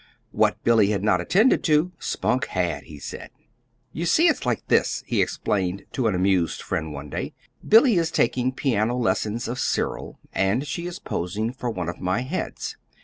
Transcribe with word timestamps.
What 0.31 0.63
Billy 0.63 0.87
had 0.89 1.03
not 1.03 1.21
attended 1.21 1.63
to, 1.65 1.91
Spunk 1.99 2.47
had, 2.47 2.85
he 2.85 2.97
said. 2.97 3.29
"You 3.93 4.07
see, 4.07 4.25
it's 4.29 4.47
like 4.47 4.65
this," 4.67 5.03
he 5.05 5.21
explained 5.21 5.85
to 5.91 6.07
an 6.07 6.15
amused 6.15 6.59
friend 6.63 6.91
one 6.91 7.11
day. 7.11 7.35
"Billy 7.69 7.97
is 7.97 8.09
taking 8.09 8.51
piano 8.51 8.97
lessons 8.97 9.47
of 9.47 9.59
Cyril, 9.59 10.17
and 10.33 10.65
she 10.65 10.87
is 10.87 10.97
posing 10.97 11.53
for 11.53 11.69
one 11.69 11.87
of 11.87 12.01
my 12.01 12.21
heads. 12.21 12.77